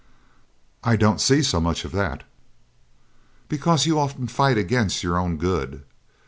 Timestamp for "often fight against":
3.99-5.03